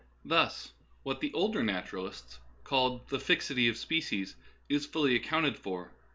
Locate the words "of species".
3.67-4.35